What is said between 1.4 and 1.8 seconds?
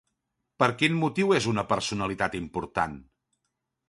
una